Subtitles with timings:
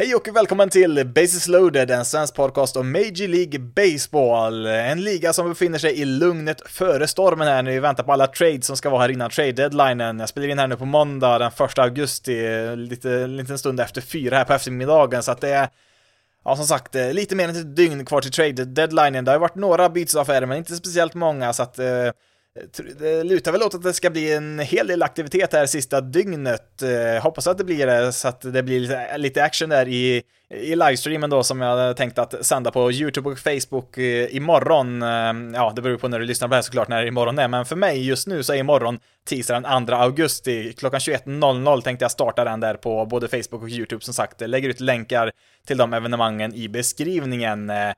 [0.00, 4.66] Hej och välkommen till Bases loaded, en svensk podcast om Major League Baseball.
[4.66, 8.26] En liga som befinner sig i lugnet före stormen här när vi väntar på alla
[8.26, 10.18] trades som ska vara här innan trade deadlinen.
[10.18, 12.42] Jag spelar in här nu på måndag den 1 augusti,
[12.76, 15.68] lite, en liten stund efter fyra här på eftermiddagen, så att det är
[16.44, 19.24] Ja, som sagt, eh, lite mer än ett dygn kvar till trade deadlinen.
[19.24, 21.86] Det har ju varit några bytesaffärer, men inte speciellt många, så att eh,
[22.98, 26.82] det lutar väl åt att det ska bli en hel del aktivitet här sista dygnet.
[26.82, 30.76] Eh, hoppas att det blir det, så att det blir lite, action där i, i
[30.76, 35.02] livestreamen då som jag tänkt att sända på YouTube och Facebook eh, imorgon.
[35.02, 37.48] Eh, ja, det beror på när du lyssnar på det här såklart, när imorgon är,
[37.48, 38.98] men för mig just nu så är imorgon
[39.28, 40.72] tisdag den 2 augusti.
[40.72, 44.40] Klockan 21.00 tänkte jag starta den där på både Facebook och YouTube som sagt.
[44.40, 45.32] lägger ut länkar
[45.66, 47.70] till de evenemangen i beskrivningen.
[47.70, 47.92] Eh,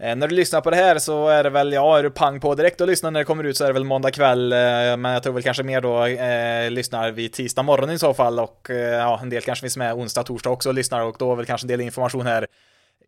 [0.00, 2.40] Eh, när du lyssnar på det här så är det väl, ja, är du pang
[2.40, 4.58] på direkt och lyssnar när det kommer ut så är det väl måndag kväll, eh,
[4.96, 8.40] men jag tror väl kanske mer då eh, lyssnar vid tisdag morgon i så fall
[8.40, 11.32] och eh, ja, en del kanske finns med onsdag, torsdag också och lyssnar och då
[11.32, 12.46] är väl kanske en del information här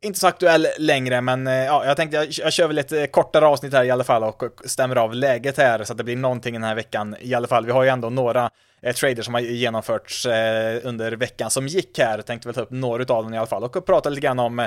[0.01, 3.05] inte så aktuell längre, men eh, ja, jag tänkte jag, jag kör väl ett eh,
[3.05, 6.17] kortare avsnitt här i alla fall och stämmer av läget här så att det blir
[6.17, 7.67] någonting den här veckan i alla fall.
[7.67, 8.51] Vi har ju ändå några
[8.83, 12.23] eh, trader som har genomförts eh, under veckan som gick här.
[12.23, 14.67] Tänkte väl ta upp några av dem i alla fall och prata lite grann om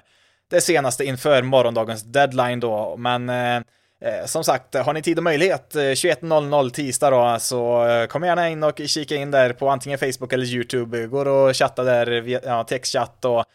[0.52, 5.24] det senaste inför morgondagens deadline då, men eh, eh som sagt, har ni tid och
[5.24, 9.70] möjlighet eh, 21.00 tisdag då, så eh, kom gärna in och kika in där på
[9.70, 11.08] antingen Facebook eller YouTube.
[11.08, 13.46] Går och chatta där, via ja, textchatt och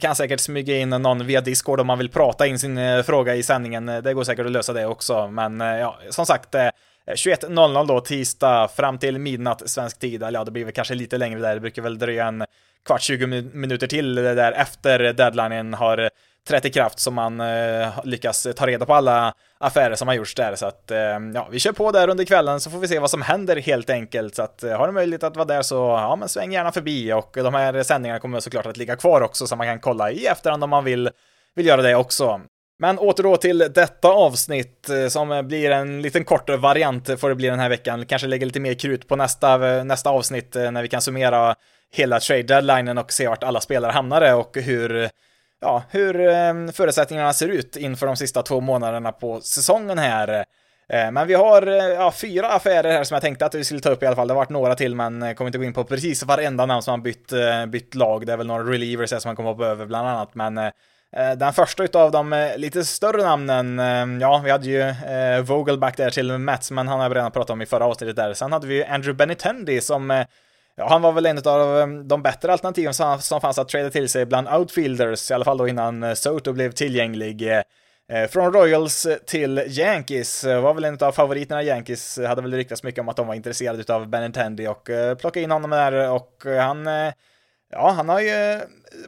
[0.00, 3.42] kan säkert smyga in någon via Discord om man vill prata in sin fråga i
[3.42, 3.86] sändningen.
[3.86, 8.98] Det går säkert att lösa det också, men ja, som sagt, 21.00 då tisdag fram
[8.98, 11.82] till midnatt svensk tid, eller ja, det blir väl kanske lite längre där, det brukar
[11.82, 12.44] väl dröja en
[12.86, 16.10] kvart, 20 minuter till där efter deadlinen har
[16.46, 20.34] trätt i kraft så man eh, lyckas ta reda på alla affärer som har gjorts
[20.34, 20.54] där.
[20.54, 20.98] Så att eh,
[21.34, 23.90] ja, vi kör på där under kvällen så får vi se vad som händer helt
[23.90, 24.34] enkelt.
[24.34, 27.12] Så att eh, har du möjlighet att vara där så ja, men sväng gärna förbi
[27.12, 30.26] och de här sändningarna kommer såklart att ligga kvar också så man kan kolla i
[30.26, 31.10] efterhand om man vill,
[31.54, 32.40] vill göra det också.
[32.78, 37.34] Men åter då till detta avsnitt eh, som blir en liten kortare variant får det
[37.34, 38.06] bli den här veckan.
[38.06, 41.54] Kanske lägger lite mer krut på nästa, nästa avsnitt eh, när vi kan summera
[41.92, 45.10] hela trade deadlinen och se vart alla spelare hamnade och hur
[45.60, 50.44] ja, hur ehm, förutsättningarna ser ut inför de sista två månaderna på säsongen här.
[50.88, 53.80] Eh, men vi har eh, ja, fyra affärer här som jag tänkte att vi skulle
[53.80, 54.28] ta upp i alla fall.
[54.28, 56.82] Det har varit några till, men eh, kommer inte gå in på precis varenda namn
[56.82, 57.32] som har bytt,
[57.68, 58.26] bytt lag.
[58.26, 60.60] Det är väl några relievers som man kommer hoppa över bland annat, men
[61.36, 64.94] den första utav de lite större namnen, ehm, ja, vi hade ju
[65.42, 68.34] Vogelback där till Mets, men han har jag redan pratat om i förra avsnittet där.
[68.34, 70.24] Sen hade vi ju Andrew Benitendi som
[70.78, 73.90] Ja, han var väl en av ehm, de bättre alternativen som, som fanns att trada
[73.90, 77.42] till sig bland outfielders, i alla fall då innan eh, Soto blev tillgänglig.
[77.52, 77.62] Eh,
[78.12, 83.00] eh, från Royals till Yankees var väl en av favoriterna Yankees, hade väl ryktats mycket
[83.00, 84.88] om att de var intresserade av Benintendi och
[85.20, 86.88] plockade in honom där och han
[87.70, 88.60] Ja, han har ju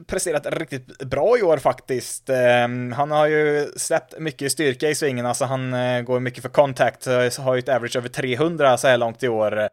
[0.06, 2.30] presterat riktigt bra i år faktiskt.
[2.30, 5.70] Ehm, han har ju släppt mycket styrka i svingen, alltså han
[6.04, 7.06] går mycket för contact,
[7.38, 9.68] har ju ett average över 300 så här långt i år.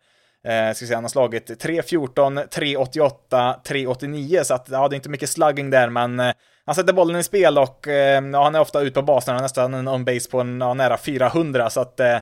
[0.45, 5.09] Eh, ska säga, han har slagit 3.14, 3.88, 3.89, så att ja, det är inte
[5.09, 6.33] mycket slugging där, men eh,
[6.65, 9.39] han sätter bollen i spel och eh, ja, han är ofta ute på basen, han
[9.39, 12.17] har nästan en on-base på en, ja, nära 400, så att eh,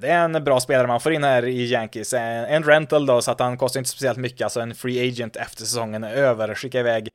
[0.00, 2.12] det är en bra spelare man får in här i Yankees.
[2.12, 5.36] En, en rental då, så att han kostar inte speciellt mycket, alltså en free agent
[5.36, 6.54] efter säsongen är över.
[6.54, 7.08] Skicka iväg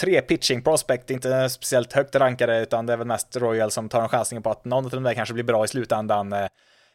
[0.00, 4.02] tre pitching prospect, inte speciellt högt rankade, utan det är väl mest Royal som tar
[4.02, 6.32] en chansning på att någon av de där kanske blir bra i slutändan.
[6.32, 6.46] Eh,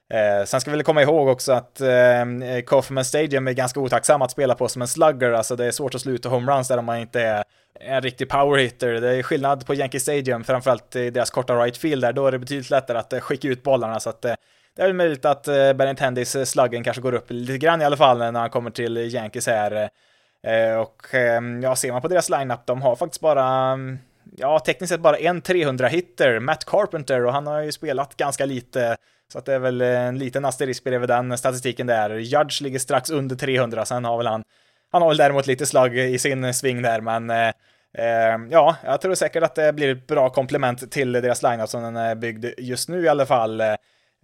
[0.10, 2.26] Eh, sen ska vi väl komma ihåg också att eh,
[2.68, 5.96] Kaufman Stadium är ganska otacksam att spela på som en slugger, alltså det är svårt
[5.96, 7.44] att sluta homeruns där om man inte är
[7.80, 8.94] en riktig powerhitter.
[8.94, 12.32] Det är skillnad på Yankee Stadium, framförallt i deras korta right field där, då är
[12.32, 14.34] det betydligt lättare att eh, skicka ut bollarna, så att eh,
[14.76, 17.86] det är väl möjligt att eh, Benintendis eh, sluggen kanske går upp lite grann i
[17.86, 19.90] alla fall när han kommer till Yankees här.
[20.48, 24.00] Eh, och eh, ja, ser man på deras lineup, de har faktiskt bara mm,
[24.38, 28.98] ja, tekniskt sett bara en 300-hitter, Matt Carpenter, och han har ju spelat ganska lite
[29.34, 32.10] så att det är väl en liten asterisk bredvid den statistiken där.
[32.10, 34.44] Judge ligger strax under 300, sen har väl han,
[34.92, 37.48] han har väl däremot lite slag i sin sving där, men eh,
[37.98, 41.84] eh, ja, jag tror säkert att det blir ett bra komplement till deras lineup som
[41.84, 43.62] den är byggd just nu i alla fall.
[43.62, 43.76] Eh,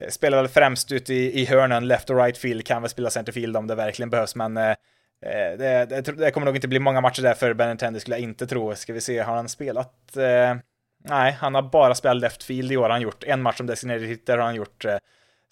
[0.10, 3.58] spelar väl främst ut i, i hörnen, left och right field, kan väl spela centerfield
[3.58, 7.02] om det verkligen behövs, men eh, eh det, det, det, kommer nog inte bli många
[7.02, 8.76] matcher där för Benintendi skulle jag inte tro.
[8.76, 10.18] Ska vi se, har han spelat?
[10.18, 10.56] Eh,
[11.04, 13.24] Nej, han har bara spelat left field i år har han gjort.
[13.24, 14.86] En match som designated hitter har han gjort.
[14.86, 14.98] Eh,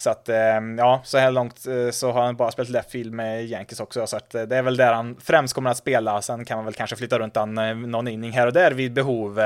[0.02, 3.12] så att, eh, ja, så här långt eh, så har han bara spelat left field
[3.12, 6.22] med Yankees också, så att det är väl där han främst kommer att spela.
[6.22, 7.54] Sen kan man väl kanske flytta runt han
[7.90, 9.40] någon inning här och där vid behov.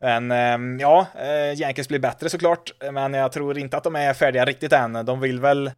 [0.00, 1.06] Men ja,
[1.54, 4.92] Yankees blir bättre såklart, men jag tror inte att de är färdiga riktigt än.
[4.92, 5.70] De vill väl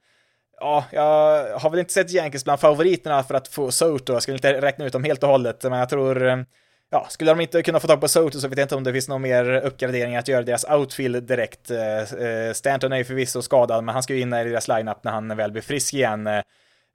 [0.60, 4.12] Ja, jag har väl inte sett Yankees bland favoriterna för att få Soto.
[4.12, 6.44] Jag skulle inte räkna ut dem helt och hållet, men jag tror
[6.90, 8.92] ja, skulle de inte kunna få tag på Soto så vet jag inte om det
[8.92, 11.70] finns någon mer uppgradering att göra deras outfield direkt.
[11.70, 15.04] Eh, eh, Stanton är ju förvisso skadad, men han ska ju in i deras lineup
[15.04, 16.26] när han väl blir frisk igen.
[16.26, 16.42] Eh,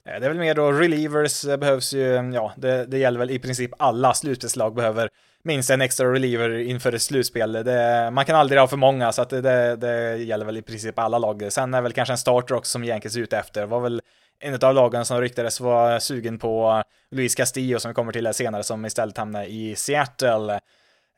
[0.05, 3.39] det är väl mer då relievers behövs ju, mm, ja, det, det gäller väl i
[3.39, 5.09] princip alla slutspelslag behöver
[5.43, 7.51] minst en extra reliever inför ett slutspel.
[7.51, 10.61] Det, man kan aldrig ha för många, så att det, det, det, gäller väl i
[10.61, 11.47] princip alla lag.
[11.49, 13.65] Sen är väl kanske en starter också som Yankees är ute efter.
[13.65, 14.01] var väl
[14.39, 18.63] en av lagen som ryktades vara sugen på Luis Castillo som vi kommer till senare,
[18.63, 20.59] som istället hamnar i Seattle.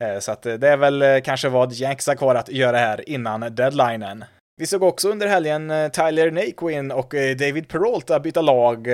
[0.03, 2.77] Eh, så att eh, det är väl eh, kanske vad Jacks har kvar att göra
[2.77, 4.25] här innan deadlinen.
[4.59, 8.87] Vi såg också under helgen Tyler Naquin och David Peralta byta lag.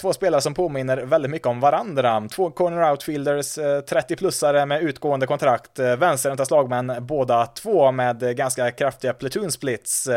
[0.00, 2.28] Två spelare som påminner väldigt mycket om varandra.
[2.32, 9.52] Två corner outfielders, 30-plussare med utgående kontrakt, vänsterhänta slagmän, båda två med ganska kraftiga platoon
[9.52, 10.08] splits.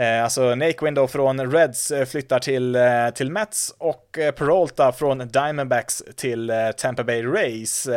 [0.00, 5.18] Eh, alltså Naquin då från Reds eh, flyttar till, eh, till Mets och Peralta från
[5.18, 7.88] Diamondbacks till Tampa Bay Rays.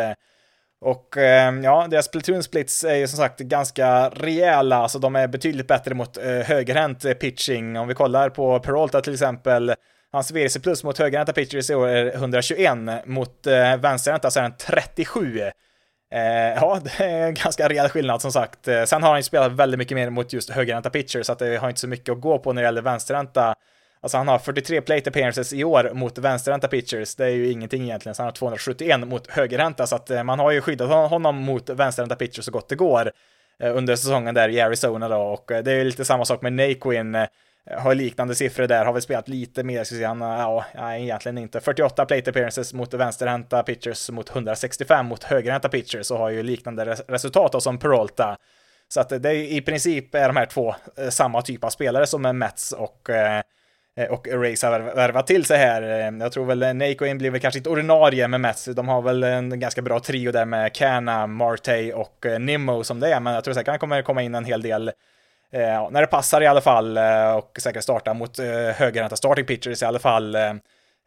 [0.82, 1.16] Och
[1.64, 5.68] ja, deras platoon splits är ju som sagt ganska rejäla, så alltså de är betydligt
[5.68, 7.78] bättre mot högerhänt pitching.
[7.78, 9.74] Om vi kollar på Peralta till exempel,
[10.12, 13.48] hans VRC plus mot högerhänta pitchers i år är 121, mot
[13.80, 15.42] vänsterhänta så är den 37.
[16.12, 16.22] Eh,
[16.56, 18.68] ja, det är en ganska rejäl skillnad som sagt.
[18.68, 21.40] Eh, sen har han ju spelat väldigt mycket mer mot just högerhänta pitchers, så att
[21.40, 23.56] det har inte så mycket att gå på när det gäller vänsterhänta
[24.02, 27.16] Alltså han har 43 plate appearances i år mot vänsterhänta pitchers.
[27.16, 30.40] Det är ju ingenting egentligen, så han har 271 mot högerhänta, så att eh, man
[30.40, 33.12] har ju skyddat honom mot vänsterhänta pitchers så gott det går
[33.60, 36.42] eh, under säsongen där i Arizona då, och eh, det är ju lite samma sak
[36.42, 37.18] med Naquin.
[37.78, 41.38] Har liknande siffror där, har väl spelat lite mer, ska säga, han, ja, nej, egentligen
[41.38, 41.60] inte.
[41.60, 46.86] 48 plate appearances mot vänsterhänta pitchers mot 165 mot högerhänta pitchers och har ju liknande
[47.08, 48.38] resultat då som Peralta.
[48.88, 52.08] Så att det är i princip är de här två eh, samma typ av spelare
[52.08, 53.10] som är Mets och
[54.00, 55.82] Eh, och Race har värvat till sig här.
[55.82, 58.66] Eh, jag tror väl eh, Nacoin blir väl kanske inte ordinarie med Mets.
[58.66, 63.14] De har väl en ganska bra trio där med Kana, Marte och Nimmo som det
[63.14, 64.92] är, men jag tror säkert han kommer komma in en hel del
[65.54, 69.46] eh, när det passar i alla fall eh, och säkert starta mot eh, högerhänta starting
[69.46, 70.36] pitchers i alla fall.
[70.36, 70.50] Eh,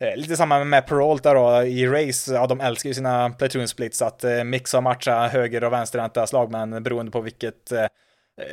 [0.00, 4.02] eh lite samma med Peralta då i race, ja de älskar ju sina platoon splits,
[4.02, 7.72] att eh, mixa och matcha höger och vänsterhänta slagmän beroende på vilket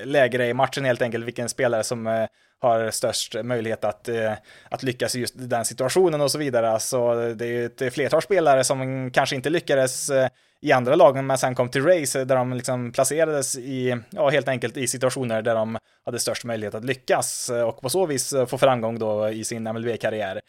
[0.03, 2.27] läge det är i matchen helt enkelt, vilken spelare som
[2.61, 4.33] har störst möjlighet att, eh,
[4.69, 6.71] att lyckas i just den situationen och så vidare.
[6.71, 10.29] Alltså, det är ju ett flertal spelare som kanske inte lyckades eh,
[10.61, 14.29] i andra lagen, men sen kom till race eh, där de liksom placerades i, ja,
[14.29, 18.33] helt enkelt i situationer där de hade störst möjlighet att lyckas och på så vis
[18.47, 20.41] få framgång då i sin MLB-karriär.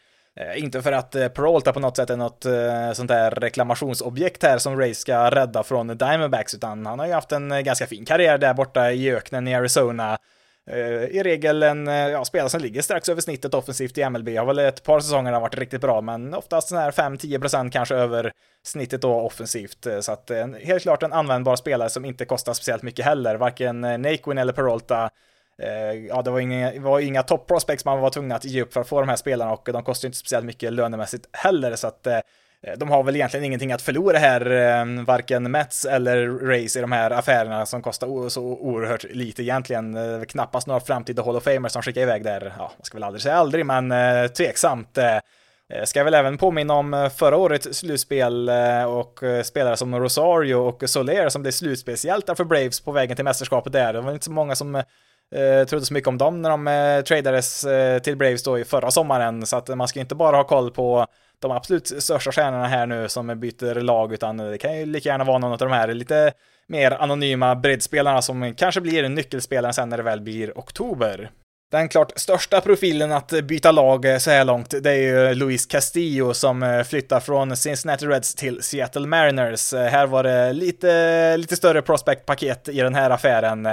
[0.55, 2.45] Inte för att Peralta på något sätt är något
[2.95, 7.31] sånt där reklamationsobjekt här som Race ska rädda från Diamondbacks, utan han har ju haft
[7.31, 10.17] en ganska fin karriär där borta i öknen i Arizona
[10.69, 14.37] Eh, i regel en eh, ja, spelare som ligger strax över snittet offensivt i MLB.
[14.37, 17.95] Har väl ett par säsonger har varit riktigt bra, men oftast sån här 5-10% kanske
[17.95, 18.31] över
[18.63, 19.85] snittet då offensivt.
[19.85, 20.31] Eh, så att
[20.63, 25.09] helt klart en användbar spelare som inte kostar speciellt mycket heller, varken Naquin eller Peralta.
[26.09, 28.81] Ja, det var inga, var inga top prospects man var tvungen att ge upp för
[28.81, 32.07] att få de här spelarna och de kostar inte speciellt mycket lönemässigt heller, så att
[32.67, 36.81] Eh, de har väl egentligen ingenting att förlora här, eh, varken Mets eller Race i
[36.81, 39.95] de här affärerna som kostar så oerhört lite egentligen.
[39.95, 42.53] Eh, knappast några framtida Hall of Famers som skickar iväg där.
[42.57, 43.93] Ja, man ska väl aldrig säga aldrig, men
[44.29, 44.97] tveksamt.
[45.85, 48.49] Ska jag väl även påminna om förra årets slutspel
[48.87, 53.73] och spelare som Rosario och Soler som blev slutspelshjältar för Braves på vägen till mästerskapet
[53.73, 53.93] där.
[53.93, 54.75] Det var inte så många som
[55.35, 58.63] eh, trodde så mycket om dem när de eh, tradades eh, till Braves då i
[58.63, 61.07] förra sommaren, så att man ska inte bara ha koll på
[61.41, 65.23] de absolut största stjärnorna här nu som byter lag, utan det kan ju lika gärna
[65.23, 66.33] vara någon av de här lite
[66.67, 71.31] mer anonyma breddspelarna som kanske blir nyckelspelare sen när det väl blir oktober.
[71.71, 76.33] Den klart största profilen att byta lag så här långt, det är ju Luis Castillo
[76.33, 79.73] som flyttar från Cincinnati Reds till Seattle Mariners.
[79.73, 83.67] Här var det lite, lite större prospect-paket i den här affären.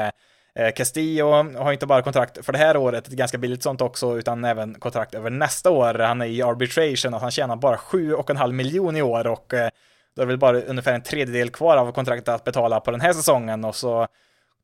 [0.59, 4.19] Eh, Castillo har inte bara kontrakt för det här året, ett ganska billigt sånt också,
[4.19, 5.95] utan även kontrakt över nästa år.
[5.95, 9.71] Han är i arbitration och han tjänar bara 7,5 miljoner i år och eh,
[10.17, 13.00] då är det väl bara ungefär en tredjedel kvar av kontraktet att betala på den
[13.00, 14.07] här säsongen och så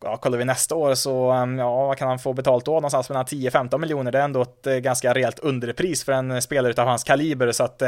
[0.05, 2.73] ja, kollar vi nästa år så, eh, ja, vad kan han få betalt då?
[2.73, 4.13] Någonstans mellan 10-15 miljoner.
[4.13, 7.83] Det är ändå ett ganska rejält underpris för en spelare av hans kaliber, så att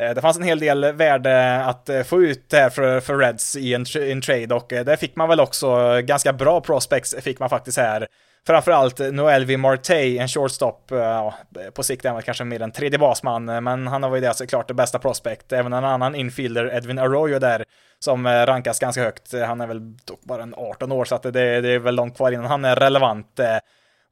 [0.00, 3.56] Eh, det fanns en hel del värde att eh, få ut här för, för Reds
[3.56, 6.00] i en, en trade och eh, det fick man väl också.
[6.00, 8.06] Ganska bra prospects fick man faktiskt här.
[8.46, 9.56] Framförallt Noel V.
[9.56, 11.34] Marte, en shortstop, ja,
[11.74, 14.68] på sikt är han kanske mer en tredje basman, men han har ju det såklart
[14.68, 15.52] det bästa prospect.
[15.52, 17.64] Även en annan infielder, Edwin Arroyo där,
[17.98, 19.32] som rankas ganska högt.
[19.46, 22.16] Han är väl dock bara en 18 år, så att det, det är väl långt
[22.16, 23.40] kvar innan han är relevant.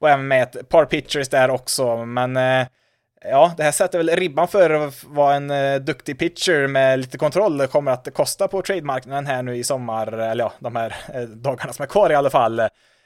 [0.00, 2.36] Och även med ett par pitchers där också, men
[3.24, 7.66] ja, det här sätter väl ribban för vad en eh, duktig pitcher med lite kontroll
[7.66, 11.72] kommer att kosta på trademarknaden här nu i sommar, eller ja, de här eh, dagarna
[11.72, 12.60] som är kvar i alla fall.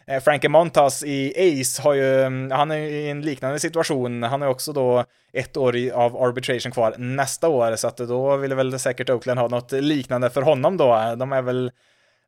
[0.07, 4.23] Eh, Frankie Montas i Ace har ju, mm, han är ju i en liknande situation.
[4.23, 8.37] Han har också då ett år i, av arbitration kvar nästa år, så att då
[8.37, 11.15] vill väl säkert Oakland ha något liknande för honom då.
[11.17, 11.71] De är väl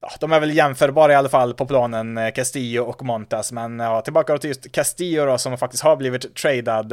[0.00, 3.78] ja, de är väl jämförbara i alla fall på planen, eh, Castillo och Montas, men
[3.78, 6.92] ja, tillbaka till just Castillo då, som faktiskt har blivit tradad.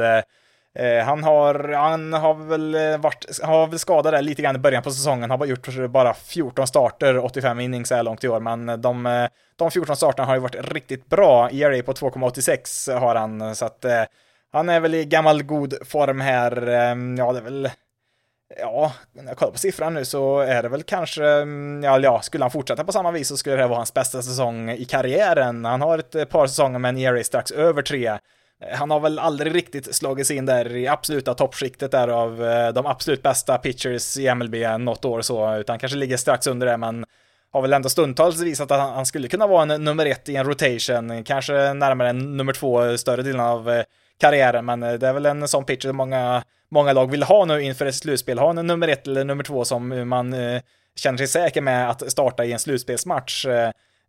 [0.78, 4.58] Eh, han har, han har väl eh, varit, har väl skadad där lite grann i
[4.58, 8.40] början på säsongen, har gjort bara 14 starter, 85 innings så här långt i år,
[8.40, 11.50] men eh, de, de 14 starterna har ju varit riktigt bra.
[11.50, 13.84] ERA på 2,86 har han, så att
[14.52, 16.66] han är väl i gammal god form här.
[17.18, 17.70] Ja, det är väl
[18.60, 22.20] Ja, när jag kollar på siffran nu så är det väl kanske, mm, ja, ja,
[22.20, 25.64] skulle han fortsätta på samma vis så skulle det vara hans bästa säsong i karriären.
[25.64, 28.18] Han har ett par säsonger med en ERA strax över tre.
[28.64, 32.44] Eh, han har väl aldrig riktigt slagit sig in där i absoluta toppskiktet där av
[32.44, 36.66] eh, de absolut bästa pitchers i MLB något år så, utan kanske ligger strax under
[36.66, 37.04] det, men
[37.52, 40.46] har väl ändå stundtals visat att han skulle kunna vara en nummer ett i en
[40.46, 43.82] rotation, kanske närmare en nummer två eh, större delen av
[44.20, 47.86] karriären, men det är väl en sån pitcher många, många lag vill ha nu inför
[47.86, 50.34] ett slutspel, ha en nummer ett eller nummer två som man
[50.96, 53.46] känner sig säker med att starta i en slutspelsmatch.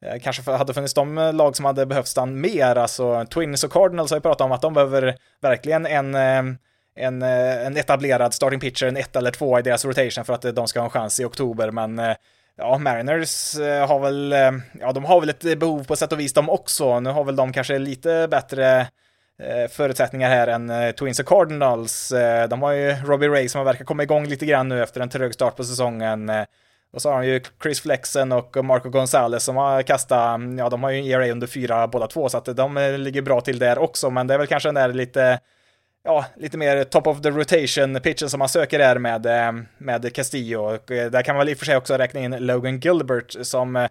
[0.05, 3.71] Eh, kanske hade funnits de eh, lag som hade behövt stanna mer, alltså Twins och
[3.71, 6.43] Cardinals har ju pratat om att de behöver verkligen en eh,
[6.95, 10.67] en, en etablerad starting pitcher, en ett eller två i deras rotation för att de
[10.67, 12.01] ska ha en chans i oktober, men
[12.57, 13.55] ja, Mariners
[13.87, 14.35] har väl,
[14.79, 16.99] ja, de har väl ett behov på sätt och vis de också.
[16.99, 18.87] Nu har väl de kanske lite bättre
[19.69, 22.13] förutsättningar här än Twins och Cardinals.
[22.49, 25.33] De har ju Robbie Ray som verkar komma igång lite grann nu efter en trög
[25.33, 26.31] start på säsongen.
[26.93, 30.83] Och så har de ju Chris Flexen och Marco Gonzales som har kastat, ja de
[30.83, 33.59] har ju en ERA under fyra båda två så att de eh, ligger bra till
[33.59, 35.39] där också, men det är väl kanske den där lite,
[36.03, 40.13] ja, lite mer top of the rotation pitchen som man söker där med, eh, med
[40.15, 40.75] Castillo.
[40.75, 43.35] Och eh, där kan man väl i och för sig också räkna in Logan Gilbert
[43.41, 43.87] som eh,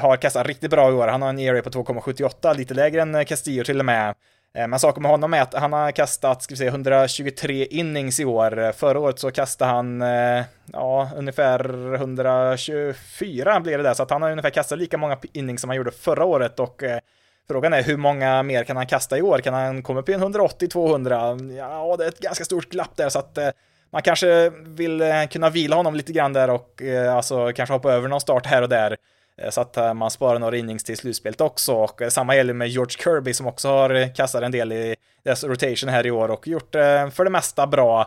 [0.00, 1.08] har kastat riktigt bra i år.
[1.08, 4.14] Han har en ERA på 2,78, lite lägre än Castillo till och med.
[4.54, 8.20] Eh, men saken med honom är att han har kastat, ska vi säga, 123 innings
[8.20, 8.72] i år.
[8.72, 14.22] Förra året så kastade han, eh, ja, ungefär 124 blir det där, så att han
[14.22, 16.98] har ungefär kastat lika många innings som han gjorde förra året och eh,
[17.48, 19.38] Frågan är hur många mer kan han kasta i år?
[19.38, 21.56] Kan han komma upp i en 180-200?
[21.56, 23.38] Ja, det är ett ganska stort glapp där så att
[23.92, 28.20] man kanske vill kunna vila honom lite grann där och alltså kanske hoppa över någon
[28.20, 28.96] start här och där.
[29.36, 31.74] Eh, så att eh, man sparar några innings till slutspelet också.
[31.74, 35.44] Och eh, samma gäller med George Kirby som också har kastat en del i deras
[35.44, 36.72] rotation här i år och gjort
[37.12, 38.06] för det mesta bra.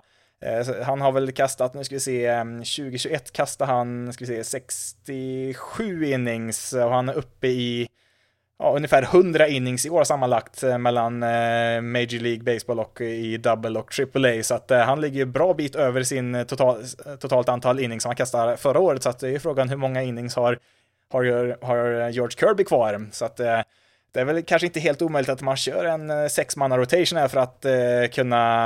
[0.84, 6.06] Han har väl kastat, nu ska vi se, 2021 kastade han, ska vi se, 67
[6.06, 7.88] innings och han är uppe i
[8.60, 11.20] ja, ungefär 100 innings i år sammanlagt mellan
[11.92, 15.54] Major League Baseball och i Double och Triple A så att han ligger ju bra
[15.54, 16.84] bit över sin total,
[17.20, 20.04] totalt antal innings som han kastade förra året, så att det är frågan hur många
[20.04, 20.60] innings har
[21.12, 23.06] har, har George Kirby kvar.
[23.12, 23.62] Så att eh,
[24.16, 27.28] det är väl kanske inte helt omöjligt att man kör en eh, sexmanna rotation här
[27.28, 28.66] för att eh, kunna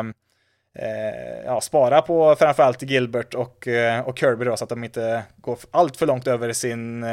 [0.80, 3.68] eh, ja, spara på framförallt Gilbert och,
[4.06, 7.06] och Kirby då så att de inte går allt för långt över sin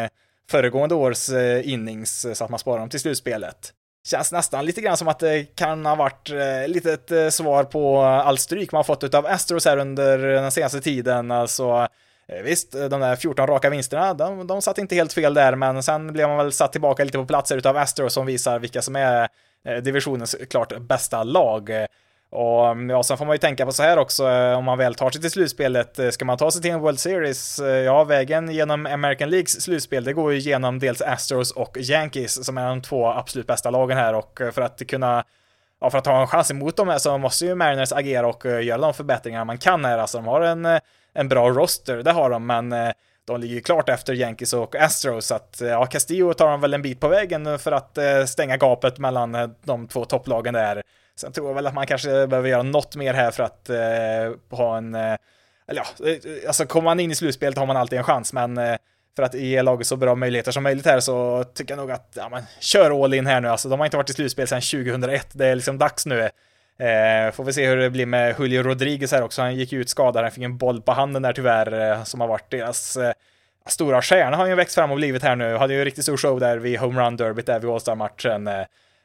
[0.50, 1.30] föregående års
[1.62, 3.72] innings så att man sparar dem till slutspelet.
[4.06, 6.30] Känns nästan lite grann som att det kan ha varit
[6.66, 11.30] lite ett svar på all stryk man fått av Astros här under den senaste tiden.
[11.30, 11.88] Alltså
[12.28, 15.82] Eh, visst, de där 14 raka vinsterna, de, de satt inte helt fel där, men
[15.82, 18.96] sen blev man väl satt tillbaka lite på platser utav Astro som visar vilka som
[18.96, 19.28] är
[19.64, 21.70] eh, divisionens klart bästa lag.
[22.30, 24.78] Och mm, ja, sen får man ju tänka på så här också, eh, om man
[24.78, 28.50] väl tar sig till slutspelet, ska man ta sig till en World Series, ja, vägen
[28.50, 32.82] genom American Leagues slutspel, det går ju genom dels Astros och Yankees som är de
[32.82, 35.24] två absolut bästa lagen här och för att kunna
[35.80, 38.44] Ja, för att ha en chans emot dem här så måste ju Mariners agera och
[38.44, 39.98] göra de förbättringar man kan här.
[39.98, 40.80] Alltså de har en
[41.16, 42.90] en bra roster, det har de, men eh,
[43.26, 46.60] de ligger ju klart efter Yankees och Astros, så att eh, ja, Castillo tar de
[46.60, 50.82] väl en bit på vägen för att eh, stänga gapet mellan de två topplagen där.
[51.16, 54.56] Sen tror jag väl att man kanske behöver göra något mer här för att eh,
[54.58, 55.16] ha en, eh,
[55.68, 56.14] eller ja,
[56.46, 58.76] alltså kommer man in i slutspelet har man alltid en chans, men eh,
[59.16, 62.12] för att ge laget så bra möjligheter som möjligt här så tycker jag nog att,
[62.14, 63.68] ja men, kör all in här nu alltså.
[63.68, 66.28] De har inte varit i slutspel sedan 2001, det är liksom dags nu.
[66.78, 69.42] Eh, får vi se hur det blir med Julio Rodriguez här också.
[69.42, 72.28] Han gick ut skadad, han fick en boll på handen där tyvärr, eh, som har
[72.28, 73.12] varit deras eh,
[73.66, 75.56] stora stjärna har han ju växt fram och blivit här nu.
[75.56, 78.46] Hade ju en riktigt stor show där vid Home Run Derbyt där vid All-Star-matchen.
[78.46, 78.60] Eh,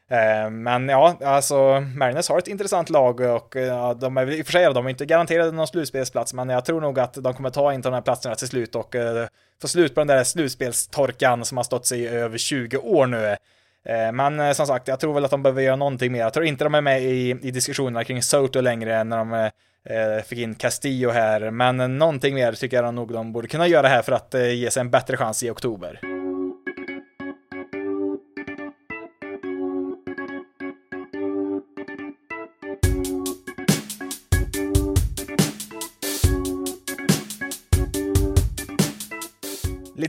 [0.08, 4.42] eh, men ja, alltså Mariners har ett intressant lag och eh, ja, de är i
[4.42, 7.34] och för sig, de är inte garanterade någon slutspelsplats, men jag tror nog att de
[7.34, 9.26] kommer ta in de här platserna till slut och eh,
[9.62, 13.36] få slut på den där slutspelstorkan som har stått sig i över 20 år nu.
[13.88, 16.20] Eh, men eh, som sagt, jag tror väl att de behöver göra någonting mer.
[16.20, 20.22] Jag tror inte de är med i, i diskussionerna kring Soto längre när de eh,
[20.24, 21.50] fick in Castillo här.
[21.50, 24.80] Men någonting mer tycker jag nog de borde kunna göra här för att ge sig
[24.80, 26.11] en bättre chans i oktober.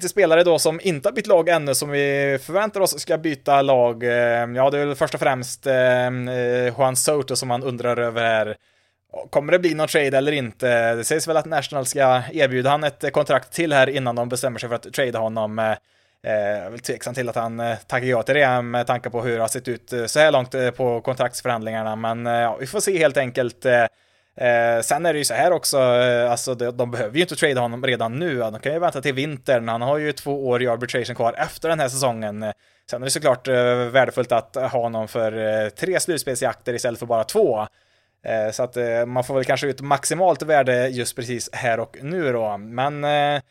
[0.04, 3.62] Lite spelare då som inte har bytt lag ännu, som vi förväntar oss ska byta
[3.62, 4.04] lag.
[4.04, 4.12] Eh,
[4.56, 8.22] ja, det är väl först och främst eh, eh, Juan Soto som man undrar över
[8.22, 8.58] här.
[9.30, 10.96] Kommer det bli någon trade eller inte?
[10.96, 14.60] Det sägs väl att National ska erbjuda han ett kontrakt till här innan de bestämmer
[14.60, 15.60] sig för att trade honom.
[15.60, 15.76] Eh,
[16.24, 19.36] jag är väl tveksam till att han tackar ja till det med tanke på hur
[19.36, 21.96] det har sett ut så här långt på kontraktsförhandlingarna.
[21.96, 23.66] Men ja, vi får se helt enkelt.
[24.38, 27.36] Eh, sen är det ju så här också, eh, alltså de, de, behöver ju inte
[27.36, 30.64] trada honom redan nu, de kan ju vänta till vintern, han har ju två år
[30.64, 32.44] i arbitration kvar efter den här säsongen.
[32.44, 32.52] Eh,
[32.90, 37.06] sen är det såklart eh, värdefullt att ha honom för eh, tre slutspelsjakter istället för
[37.06, 37.68] bara två.
[38.26, 41.98] Eh, så att eh, man får väl kanske ut maximalt värde just precis här och
[42.02, 43.42] nu då, men eh,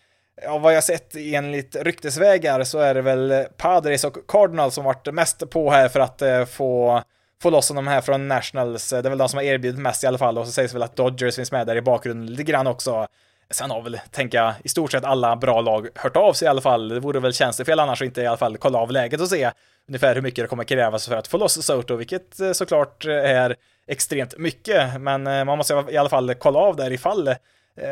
[0.45, 5.15] Ja, vad jag sett enligt ryktesvägar så är det väl Padres och Cardinals som varit
[5.15, 7.03] mest på här för att eh, få
[7.43, 8.93] få loss honom här från Nationals.
[8.93, 10.75] Eh, det är väl de som har erbjudit mest i alla fall och så sägs
[10.75, 13.07] väl att Dodgers finns med där i bakgrunden lite grann också.
[13.51, 16.49] Sen har väl, tänker jag, i stort sett alla bra lag hört av sig i
[16.49, 16.89] alla fall.
[16.89, 19.51] Det vore väl tjänstefel annars att inte i alla fall kolla av läget och se
[19.89, 23.15] ungefär hur mycket det kommer krävas för att få loss Soto, vilket eh, såklart eh,
[23.15, 23.57] är
[23.87, 25.01] extremt mycket.
[25.01, 27.35] Men man måste i alla fall kolla av där ifall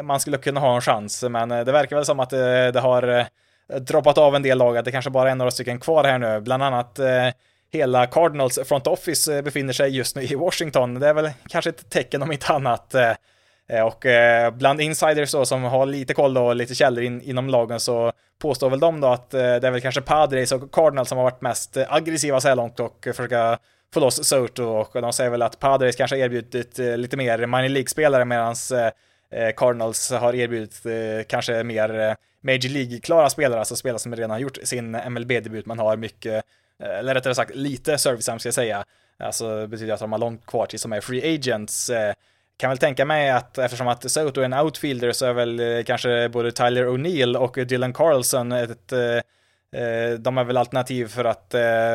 [0.02, 1.22] man skulle kunna ha en chans.
[1.22, 3.26] Men det verkar väl som att det har
[3.80, 6.40] droppat av en del lag, att det kanske bara är några stycken kvar här nu,
[6.40, 7.00] bland annat
[7.72, 10.94] hela Cardinals front office eh, befinner sig just nu i Washington.
[10.94, 12.94] Det är väl kanske ett tecken om inte annat.
[12.94, 13.12] Eh,
[13.68, 14.04] eh, och
[14.52, 18.70] bland insiders då, som har lite koll och lite källor in, inom lagen så påstår
[18.70, 21.76] väl de då att det är väl kanske Padres och Cardinals som har varit mest
[21.88, 23.58] aggressiva så här långt och försöka
[23.94, 27.68] få loss Soto och de säger väl att Padres kanske har erbjudit lite mer minor
[27.68, 28.54] League-spelare medan
[29.56, 30.82] Cardinals har erbjudit
[31.28, 35.66] kanske mer Major League-klara spelare, alltså spelare som redan har gjort sin MLB-debut.
[35.66, 36.44] Man har mycket
[36.82, 38.84] Eh, eller rättare sagt lite servicearm ska jag säga.
[39.18, 41.90] Alltså det betyder att de har långt kvar tills de är free agents.
[41.90, 42.14] Eh,
[42.56, 45.82] kan väl tänka mig att eftersom att Soto är en outfielder så är väl eh,
[45.82, 48.92] kanske både Tyler O'Neill och Dylan Carlson ett
[50.18, 51.54] de är väl alternativ för att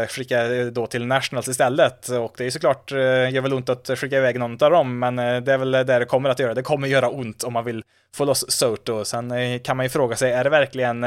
[0.09, 4.39] skicka då till Nationals istället och det är såklart, gör väl ont att skicka iväg
[4.39, 6.53] någon av dem, men det är väl det det kommer att göra.
[6.53, 7.83] Det kommer göra ont om man vill
[8.15, 9.05] få loss Soto.
[9.05, 11.05] Sen kan man ju fråga sig, är det verkligen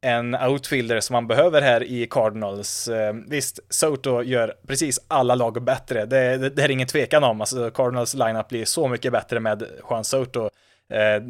[0.00, 2.88] en outfielder som man behöver här i Cardinals.
[2.88, 7.40] Eh, visst, Soto gör precis alla lag bättre, det, det, det är ingen tvekan om.
[7.40, 10.50] Alltså, Cardinals lineup blir så mycket bättre med Juan Soto
[10.92, 11.22] eh,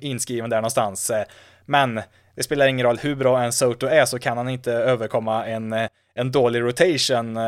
[0.00, 1.10] inskriven där någonstans.
[1.10, 1.24] Eh,
[1.64, 2.00] men
[2.34, 5.72] det spelar ingen roll hur bra en Soto är så kan han inte överkomma en,
[5.72, 7.38] eh, en dålig rotation.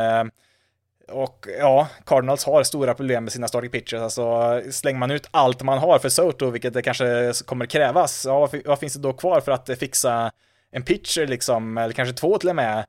[1.08, 4.00] Och ja, Cardinals har stora problem med sina starting pitchers.
[4.00, 8.48] Alltså slänger man ut allt man har för Soto, vilket det kanske kommer krävas, ja,
[8.64, 10.32] vad finns det då kvar för att fixa
[10.74, 12.84] en pitcher liksom, eller kanske två till och med.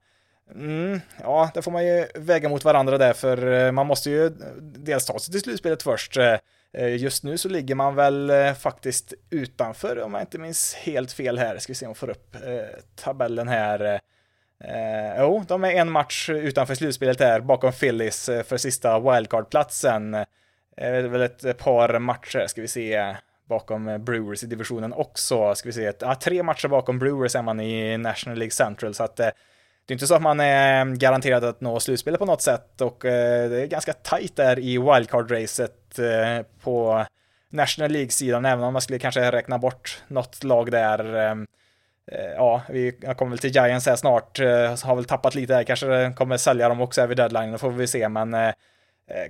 [0.56, 4.30] Mm, ja, det får man ju väga mot varandra där, för eh, man måste ju
[4.60, 6.18] dels ta sig till slutspelet först.
[6.18, 6.38] Eh,
[6.74, 11.38] eh, just nu så ligger man väl faktiskt utanför, om jag inte minns helt fel
[11.38, 11.58] här.
[11.58, 12.36] Ska vi se om jag får upp
[12.96, 14.00] tabellen här.
[15.20, 20.12] Jo, de är en match utanför slutspelet här, bakom Phillies för sista wildcard-platsen.
[20.12, 20.26] Det
[20.78, 23.16] är väl ett par matcher, ska vi se
[23.48, 25.56] bakom eh, Brewers i divisionen också.
[25.56, 29.04] Ska vi se, ja, tre matcher bakom Brewers är man i National League Central, så
[29.04, 29.30] att eh,
[29.86, 32.82] det är inte så att man är mm, garanterad att nå slutspelet på något sätt
[32.82, 35.72] och eh, det är ganska tajt där i wildcard-racet
[36.64, 37.06] på
[37.50, 41.16] National League-sidan, även om man skulle kanske räkna bort något lag där.
[41.16, 41.48] Ehm,
[42.36, 44.40] ja, vi kommer väl till Giants här snart,
[44.84, 47.72] har väl tappat lite här, kanske kommer sälja dem också här vid deadline, då får
[47.72, 48.54] vi se, men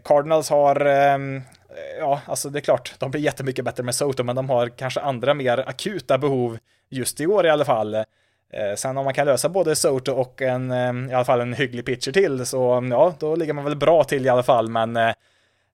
[0.04, 1.42] Cardinals har ehm,
[1.76, 4.70] Eh, ja, alltså det är klart, de blir jättemycket bättre med Soto, men de har
[4.70, 6.58] kanske andra mer akuta behov
[6.90, 7.96] just i år i alla fall.
[7.96, 11.54] Eh, sen om man kan lösa både Soto och en, eh, i alla fall en
[11.54, 14.70] hygglig pitcher till, så mm, ja, då ligger man väl bra till i alla fall,
[14.70, 14.96] men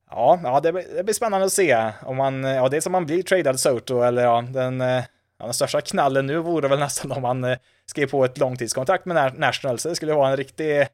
[0.10, 3.06] ja, ja det, det blir spännande att se om man, ja, det är som man
[3.06, 7.22] blir tradad Soto, eller ja, den, ja, den största knallen nu vore väl nästan om
[7.22, 10.88] man skrev på ett långtidskontrakt med National, så det skulle vara en riktig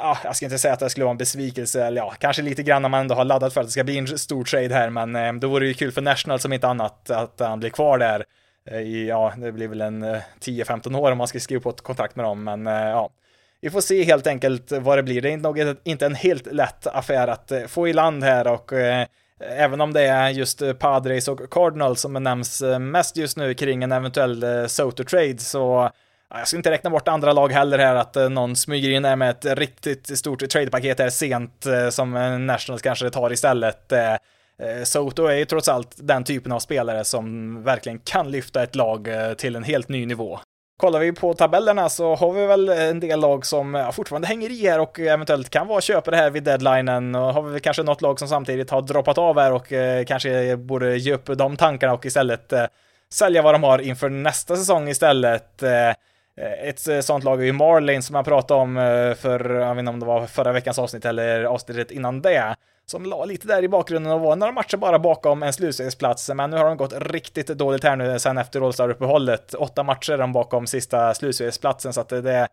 [0.00, 2.62] ja, jag ska inte säga att det skulle vara en besvikelse, eller ja, kanske lite
[2.62, 4.90] grann när man ändå har laddat för att det ska bli en stor trade här,
[4.90, 7.70] men eh, då vore det ju kul för National som inte annat att han blir
[7.70, 8.24] kvar där
[8.70, 11.70] eh, i, ja, det blir väl en eh, 10-15 år om man ska skriva på
[11.70, 13.10] ett kontrakt med dem, men ja,
[13.60, 15.22] vi får se helt enkelt vad det blir.
[15.22, 18.72] Det är nog inte en helt lätt affär att få i land här och
[19.40, 23.92] även om det är just Padres och Cardinals som nämns mest just nu kring en
[23.92, 25.90] eventuell Soto-trade så
[26.38, 29.16] jag ska inte räkna bort andra lag heller här, att eh, någon smyger in där
[29.16, 33.92] med ett riktigt stort tradepaket här sent eh, som eh, Nationals kanske tar istället.
[34.84, 39.08] Soto är ju trots allt den typen av spelare som verkligen kan lyfta ett lag
[39.38, 40.38] till en helt ny nivå.
[40.76, 44.66] Kollar vi på tabellerna så har vi väl en del lag som fortfarande hänger i
[44.66, 48.18] här och eventuellt kan vara köpare här vid deadlinen och har vi kanske något lag
[48.18, 49.72] som samtidigt har droppat av här och
[50.06, 52.52] kanske borde ge upp de tankarna och istället
[53.12, 55.62] sälja vad de har inför nästa säsong istället.
[56.36, 59.74] Eh, ett eh, sånt lag är ju Marlin som jag pratade om eh, för, jag
[59.74, 63.46] vet inte om det var förra veckans avsnitt eller avsnittet innan det som la lite
[63.46, 66.76] där i bakgrunden och var några matcher bara bakom en slutspelsplats, men nu har de
[66.76, 69.54] gått riktigt dåligt här nu sen efter All-Star-uppehållet.
[69.54, 72.48] Åtta matcher är de bakom sista slutspelsplatsen, så att det,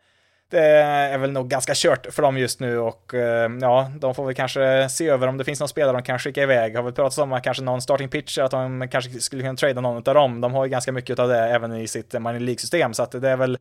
[0.51, 4.25] det är väl nog ganska kört för dem just nu och eh, ja, de får
[4.25, 6.75] väl kanske se över om det finns någon spelare de kan skicka iväg.
[6.75, 9.81] Har väl pratat om att kanske någon starting pitcher, att de kanske skulle kunna trada
[9.81, 10.41] någon av dem.
[10.41, 13.29] De har ju ganska mycket av det även i sitt Money League-system, så att det
[13.29, 13.57] är väl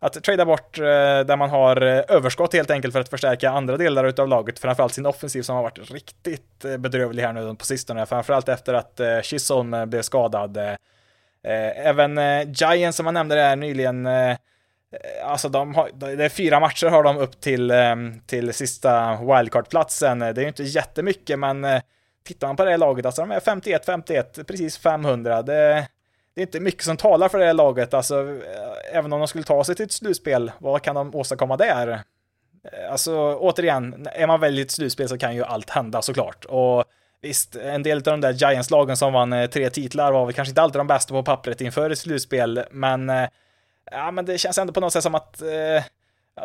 [0.00, 4.04] att trada bort eh, där man har överskott helt enkelt för att förstärka andra delar
[4.04, 8.48] utav laget, framförallt sin offensiv som har varit riktigt bedrövlig här nu på sistone, framförallt
[8.48, 10.58] efter att Chisholm blev skadad.
[11.44, 12.20] Även
[12.52, 14.08] Giants som man nämnde där nyligen,
[14.92, 19.16] Eh, alltså de har, det är fyra matcher har de upp till, ehm, till sista
[19.16, 20.22] wildcard-platsen.
[20.22, 21.82] Eh, det är ju inte jättemycket, men eh,
[22.24, 25.42] tittar man på det här laget, alltså de är 51-51, precis 500.
[25.42, 25.86] Det,
[26.34, 28.40] det är inte mycket som talar för det här laget, alltså
[28.92, 32.00] även om de skulle ta sig till ett slutspel, vad kan de åstadkomma där?
[32.90, 36.44] Alltså återigen, är man väldigt slutspel så kan ju allt hända såklart.
[36.44, 36.84] Och
[37.22, 40.62] visst, en del av de där Giants-lagen som vann tre titlar var väl kanske inte
[40.62, 43.10] alltid de bästa på pappret inför ett slutspel, men
[43.90, 45.84] ja, men det känns ändå på något sätt som att eh,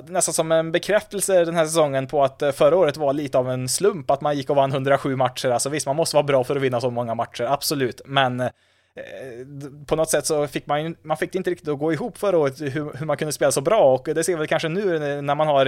[0.06, 3.52] nästan som en bekräftelse den här säsongen på att eh, förra året var lite av
[3.52, 5.50] en slump att man gick och vann 107 matcher.
[5.50, 8.50] Alltså visst, man måste vara bra för att vinna så många matcher, absolut, men
[8.97, 9.45] Eh,
[9.86, 12.38] på något sätt så fick man, man fick det inte riktigt att gå ihop förra
[12.38, 13.93] året hur, hur man kunde spela så bra.
[13.93, 15.65] Och det ser vi kanske nu när man har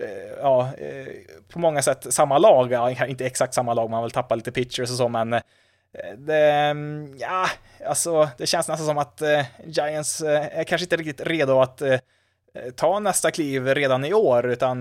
[0.00, 1.06] eh, ja, eh,
[1.48, 4.90] på många sätt samma lag, ja, inte exakt samma lag, man vill tappa lite pitchers
[4.90, 5.40] och så, men eh,
[6.16, 7.46] det, mm, ja,
[7.86, 11.82] alltså det känns nästan som att eh, Giants eh, är kanske inte riktigt redo att
[11.82, 11.98] eh,
[12.76, 14.80] ta nästa kliv redan i år, utan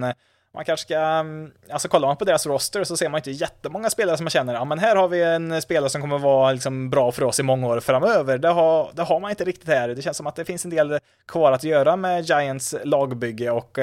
[0.54, 3.90] man kanske ska, mm, alltså kollar man på deras roster så ser man inte jättemånga
[3.90, 6.90] spelare som man känner, ja men här har vi en spelare som kommer vara liksom
[6.90, 8.38] bra för oss i många år framöver.
[8.38, 9.90] Det har, det har man inte riktigt här.
[9.90, 13.80] Det känns som att det finns en del kvar att göra med Giants lagbygge och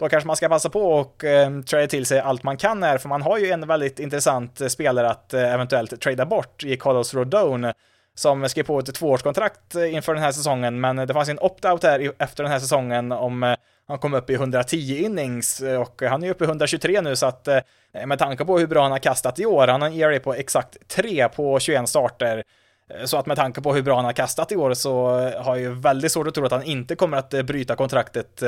[0.00, 2.98] då kanske man ska passa på och eh, trada till sig allt man kan här,
[2.98, 7.14] för man har ju en väldigt intressant spelare att eh, eventuellt trada bort i Carlos
[7.14, 7.74] Rodone
[8.20, 11.38] som skrev på ett tvåårskontrakt eh, inför den här säsongen, men eh, det fanns en
[11.38, 13.56] opt-out här efter den här säsongen om eh,
[13.88, 17.48] han kom upp i 110 innings och han är uppe i 123 nu så att
[18.06, 20.34] med tanke på hur bra han har kastat i år, han har en ERA på
[20.34, 22.44] exakt 3 på 21 starter,
[23.04, 25.06] så att med tanke på hur bra han har kastat i år så
[25.38, 28.42] har jag ju väldigt svårt att tro att han inte kommer att bryta kontraktet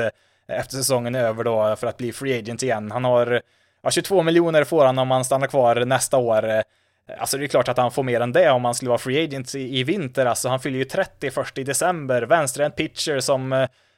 [0.47, 2.91] efter säsongen är över då för att bli free agent igen.
[2.91, 3.41] Han har
[3.83, 6.63] ja, 22 miljoner får han om han stannar kvar nästa år.
[7.09, 8.99] Eh, alltså det är klart att han får mer än det om han skulle vara
[8.99, 10.25] free agent i, i vinter.
[10.25, 12.21] Alltså han fyller ju 30 först i december.
[12.21, 13.53] Vänsterhänt pitcher som,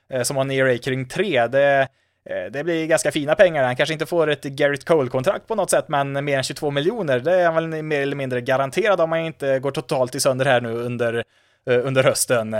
[0.09, 1.47] eh, som har en ERA kring 3.
[1.47, 1.87] Det,
[2.29, 3.63] eh, det blir ganska fina pengar.
[3.63, 7.19] Han kanske inte får ett Garrett Cole-kontrakt på något sätt, men mer än 22 miljoner,
[7.19, 10.45] det är han väl mer eller mindre garanterad om han inte går totalt i sönder
[10.45, 11.23] här nu under,
[11.65, 12.55] under hösten.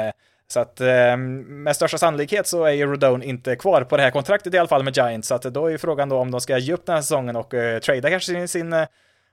[0.47, 0.79] Så att
[1.45, 4.67] med största sannolikhet så är ju Rodone inte kvar på det här kontraktet i alla
[4.67, 6.85] fall med Giants, så att då är ju frågan då om de ska ge upp
[6.85, 8.73] den här säsongen och uh, trada kanske sin, sin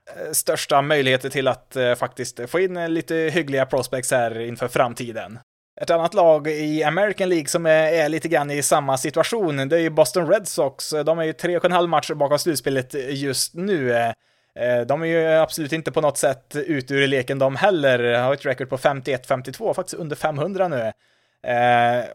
[0.09, 4.67] Eh, största möjligheter till att eh, faktiskt få in eh, lite hyggliga prospects här inför
[4.67, 5.39] framtiden.
[5.81, 9.75] Ett annat lag i American League som är, är, lite grann i samma situation, det
[9.75, 10.89] är ju Boston Red Sox.
[11.05, 14.13] De är ju tre och en halv matcher bakom slutspelet just nu.
[14.87, 18.45] De är ju absolut inte på något sätt ut ur leken de heller, har ett
[18.45, 20.91] record på 51-52, faktiskt under 500 nu.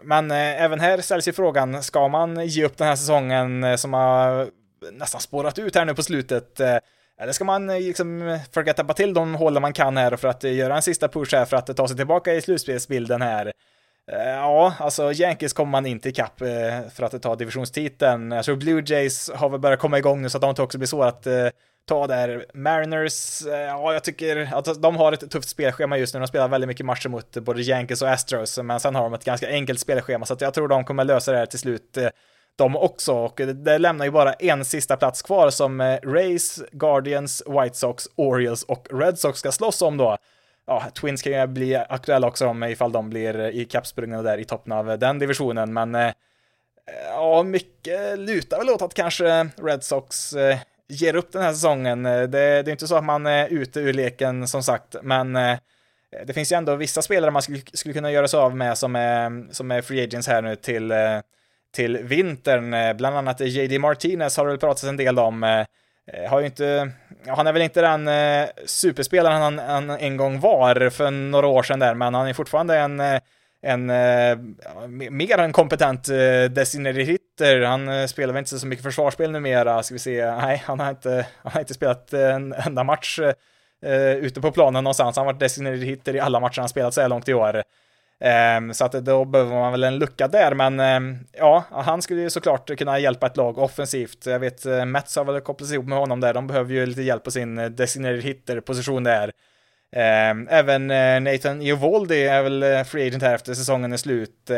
[0.02, 4.48] Men även här ställs ju frågan, ska man ge upp den här säsongen som har
[4.92, 6.60] nästan spårat ut här nu på slutet?
[7.20, 10.44] Eller ska man eh, liksom försöka täppa till de hålen man kan här för att
[10.44, 13.52] eh, göra en sista push här för att eh, ta sig tillbaka i slutspelsbilden här?
[14.10, 16.38] Ja, alltså Yankees kommer man inte ikapp
[16.92, 18.30] för att ta divisionstiteln.
[18.30, 20.78] Jag tror Blue Jays har väl börjat komma igång nu så att de inte också
[20.78, 21.26] blir svåra att
[21.88, 22.46] ta där.
[22.54, 26.20] Mariners, ja, jag tycker att de har ett tufft spelschema just nu.
[26.20, 29.24] De spelar väldigt mycket matcher mot både Yankees och Astros, men sen har de ett
[29.24, 31.98] ganska enkelt spelschema, så att jag tror de kommer lösa det här till slut
[32.58, 37.42] de också och det lämnar ju bara en sista plats kvar som eh, Rays, Guardians,
[37.46, 40.16] White Sox, Orioles och Red Sox ska slåss om då.
[40.66, 44.38] Ja, Twins kan ju bli aktuella också om ifall de blir eh, i kappsprungna där
[44.38, 46.12] i toppen av eh, den divisionen, men
[47.08, 50.34] ja, mycket lutar väl åt att kanske Red Sox
[50.88, 52.02] ger upp den här säsongen.
[52.02, 55.32] Det, det är inte så att man är ute ur leken som sagt, men
[56.26, 58.96] det finns ju ändå vissa spelare man skulle, skulle kunna göra sig av med som
[58.96, 60.92] är, som är free agents här nu till,
[61.74, 62.74] till vintern.
[62.74, 65.44] Eh, bland annat JD Martinez har det väl pratats en del om.
[65.44, 65.64] Eh,
[66.12, 66.90] eh, har ju inte,
[67.26, 68.08] han är väl inte den
[68.66, 72.76] superspelaren han, han en gång var för några år sedan där, men han är fortfarande
[72.76, 73.02] en
[73.62, 73.86] en
[75.10, 77.60] mer än kompetent eh, designated hitter.
[77.60, 80.30] Han spelar väl inte så mycket försvarsspel numera, ska vi se.
[80.30, 83.20] Nej, han har inte, han har inte spelat en enda match
[83.82, 85.16] eh, ute på planen någonstans.
[85.16, 87.62] Han har varit designated hitter i alla matcher han spelat så här långt i år.
[88.20, 92.20] Ehm, så att då behöver man väl en lucka där, men ehm, ja, han skulle
[92.20, 94.26] ju såklart kunna hjälpa ett lag offensivt.
[94.26, 97.02] Jag vet, eh, Mets har väl kopplats ihop med honom där, de behöver ju lite
[97.02, 99.32] hjälp på sin eh, designated hitter-position där.
[99.92, 104.50] Ehm, även eh, Nathan Eovaldi är väl free agent här efter säsongen är slut.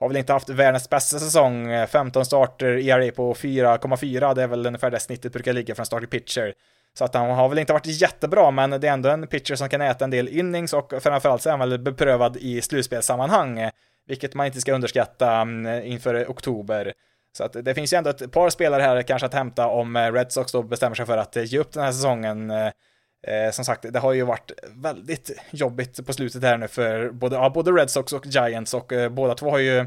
[0.00, 4.66] Har väl inte haft världens bästa säsong, 15 starter, ERA på 4,4, det är väl
[4.66, 6.54] ungefär det snittet brukar ligga för en pitcher.
[7.00, 9.68] Så att han har väl inte varit jättebra, men det är ändå en pitcher som
[9.68, 13.70] kan äta en del innings och framförallt så är han väl beprövad i slutspelssammanhang, eh,
[14.06, 16.92] vilket man inte ska underskatta mm, inför oktober.
[17.36, 20.12] Så att det finns ju ändå ett par spelare här kanske att hämta om eh,
[20.12, 22.50] Red Sox då bestämmer sig för att eh, ge upp den här säsongen.
[22.50, 27.36] Eh, som sagt, det har ju varit väldigt jobbigt på slutet här nu för både,
[27.36, 29.86] ja, både Red Sox och Giants och eh, båda två har ju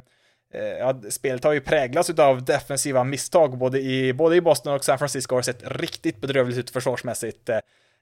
[0.53, 4.83] Eh, ja, spelet har ju präglats av defensiva misstag, både i, både i Boston och
[4.83, 7.49] San Francisco har sett riktigt bedrövligt ut försvarsmässigt.
[7.49, 7.59] Eh,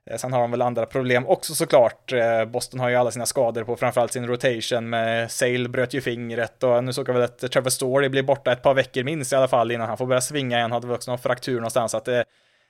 [0.09, 2.13] eh, sen har de väl andra problem också såklart.
[2.47, 6.63] Boston har ju alla sina skador på framförallt sin rotation med Sale bröt ju fingret
[6.63, 9.35] och nu såg jag väl att Trevor Story blir borta ett par veckor minst i
[9.35, 10.71] alla fall innan han får börja svinga igen.
[10.71, 12.25] Hade väl också någon fraktur någonstans så att det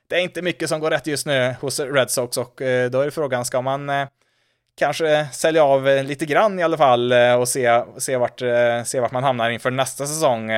[0.07, 3.09] det är inte mycket som går rätt just nu hos Red Sox och då är
[3.09, 3.89] frågan, ska man
[4.77, 8.83] kanske sälja av eh, lite grann i alla fall eh, och se, se, vart, eh,
[8.83, 10.51] se vart man hamnar inför nästa säsong.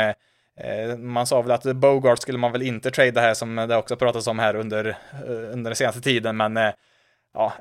[0.98, 4.28] Man sa väl att Bogart skulle man väl inte trada här som det också pratas
[4.28, 4.98] om här under,
[5.28, 6.56] under den senaste tiden, men
[7.34, 7.54] ja,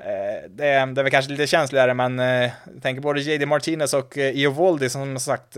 [0.49, 4.17] det, är, det är väl kanske lite känsligare, men jag tänker både JD Martinez och
[4.51, 5.53] Voldi som sagt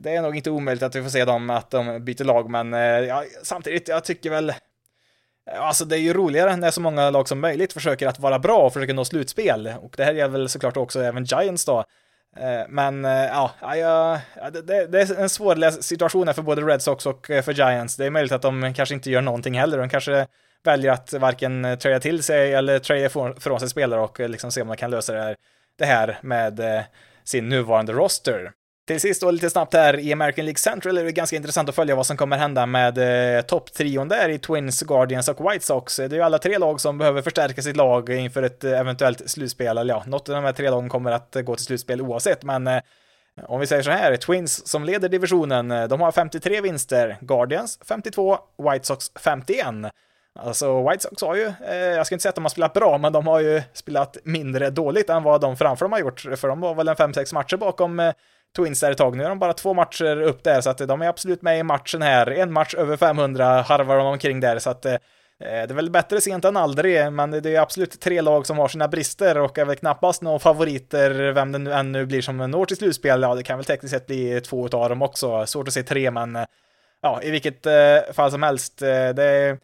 [0.00, 2.72] det är nog inte omöjligt att vi får se dem, att de byter lag, men
[3.06, 4.52] ja, samtidigt, jag tycker väl
[5.50, 8.58] Alltså det är ju roligare när så många lag som möjligt försöker att vara bra
[8.58, 9.72] och försöker nå slutspel.
[9.80, 11.84] Och det här gäller väl såklart också även Giants då.
[12.36, 16.82] Eh, men eh, ja, ja det, det, är en svårläst situation här för både Red
[16.82, 17.96] Sox och eh, för Giants.
[17.96, 19.78] Det är möjligt att de kanske inte gör någonting heller.
[19.78, 20.26] De kanske
[20.64, 24.68] väljer att varken trada till sig eller trada från sig spelare och liksom se om
[24.68, 25.36] man kan lösa det här,
[25.78, 26.84] det här med
[27.24, 28.52] sin nuvarande roster.
[28.86, 31.74] Till sist då lite snabbt här i American League Central är det ganska intressant att
[31.74, 32.98] följa vad som kommer hända med
[33.36, 35.96] eh, topptrion där i Twins, Guardians och White Sox.
[35.96, 39.30] Det är ju alla tre lag som behöver förstärka sitt lag inför ett eh, eventuellt
[39.30, 42.00] slutspel, eller ja, något av de här tre lagen kommer att eh, gå till slutspel
[42.00, 42.82] oavsett, men eh,
[43.46, 47.78] om vi säger så här, Twins som leder divisionen, eh, de har 53 vinster, Guardians
[47.88, 48.38] 52,
[48.70, 49.66] White Sox 51.
[50.38, 52.98] Alltså White Sox har ju, eh, jag ska inte säga att de har spelat bra,
[52.98, 56.48] men de har ju spelat mindre dåligt än vad de framför dem har gjort, för
[56.48, 58.12] de var väl en 5-6 matcher bakom eh,
[58.56, 59.16] Twins där ett tag.
[59.16, 61.58] Nu är de bara två matcher upp där, så att eh, de är absolut med
[61.58, 62.30] i matchen här.
[62.30, 64.98] En match över 500 harvar de omkring där, så att eh, eh,
[65.38, 68.68] det är väl bättre sent än aldrig, men det är absolut tre lag som har
[68.68, 72.66] sina brister och är väl knappast några favoriter, vem det nu ännu blir som når
[72.66, 73.22] till slutspel.
[73.22, 75.46] Ja, det kan väl tekniskt sett bli två av dem också.
[75.46, 76.38] Svårt att se tre, men
[77.02, 77.66] ja, i vilket
[78.12, 78.78] fall som helst.
[78.78, 79.58] Det är,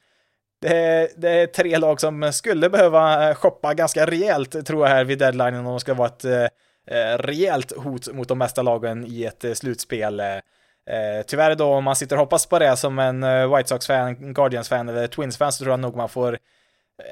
[0.61, 5.05] det är, det är, tre lag som skulle behöva shoppa ganska rejält, tror jag, här
[5.05, 6.53] vid deadline om de ska vara ett
[6.91, 10.21] Eh, rejält hot mot de mesta lagen i ett eh, slutspel.
[10.21, 13.69] Eh, eh, tyvärr då, om man sitter och hoppas på det som en eh, White
[13.69, 16.39] Sox-fan, Guardians-fan eller Twins-fan så tror jag nog man får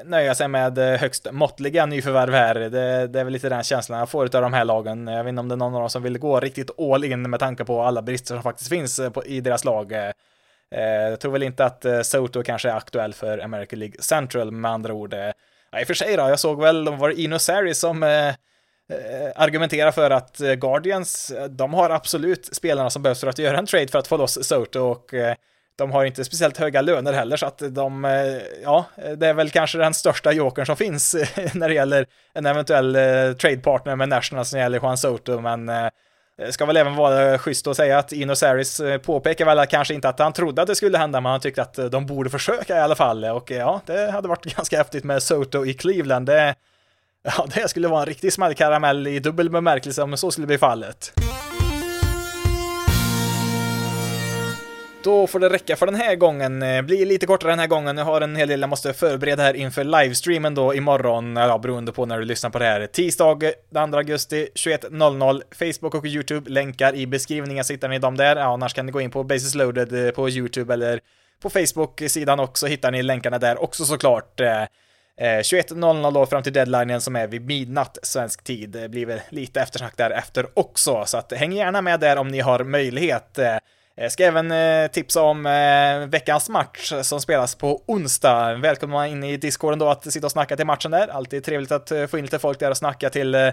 [0.04, 2.54] nöja sig med högst måttliga nyförvärv här.
[2.54, 5.06] Det, det, är väl lite den känslan jag får av de här lagen.
[5.06, 7.30] Jag vet inte om det är någon av dem som vill gå riktigt all in
[7.30, 9.92] med tanke på alla brister som faktiskt finns på, i deras lag.
[10.70, 14.92] Jag tror väl inte att Soto kanske är aktuell för American League Central med andra
[14.92, 15.14] ord.
[15.70, 18.34] Ja, I och för sig då, jag såg väl, de var Ino Sari som Eh,
[18.88, 23.38] Eh, argumentera för att eh, Guardians, eh, de har absolut spelarna som behövs för att
[23.38, 25.14] göra en trade för att få loss Soto och
[25.76, 28.04] de har inte speciellt höga löner heller så att de,
[28.62, 28.84] ja,
[29.16, 31.14] det är väl kanske den största jokern som finns
[31.52, 32.94] när det gäller en eventuell
[33.34, 35.66] tradepartner med Nationals när det gäller Juan Soto, men
[36.36, 39.94] det ska väl även vara schysst att säga att Ino Saris påpekar väl att kanske
[39.94, 42.76] inte att han trodde att det skulle hända, men han tyckte att de borde försöka
[42.76, 43.24] i alla fall.
[43.24, 46.26] Och ja, det hade varit ganska häftigt med Soto i Cleveland.
[46.26, 46.54] Det
[47.26, 51.12] Ja, det skulle vara en riktig smällkaramell i dubbel bemärkelse om så skulle bli fallet.
[55.04, 56.62] Då får det räcka för den här gången.
[56.62, 57.98] Eh, blir lite kortare den här gången.
[57.98, 61.92] Jag har en hel del jag måste förbereda här inför livestreamen då imorgon, ja, beroende
[61.92, 62.86] på när du lyssnar på det här.
[62.86, 63.40] Tisdag
[63.72, 65.42] 2 augusti 21.00.
[65.54, 68.36] Facebook och YouTube, länkar i beskrivningen så hittar ni dem där.
[68.36, 71.00] Ja, annars kan ni gå in på Basis loaded eh, på YouTube eller
[71.42, 74.40] på Facebook-sidan också, hittar ni länkarna där också såklart.
[74.40, 74.62] Eh,
[75.20, 78.70] Eh, 21.00 då fram till deadlinen som är vid midnatt svensk tid.
[78.70, 82.40] Det blir väl lite eftersnack därefter också, så att häng gärna med där om ni
[82.40, 83.38] har möjlighet.
[83.38, 83.56] Eh,
[83.94, 88.54] jag ska även eh, tipsa om eh, veckans match som spelas på onsdag.
[88.54, 91.08] Välkomna in i discorden då att sitta och snacka till matchen där.
[91.08, 93.52] Alltid trevligt att få in lite folk där och snacka till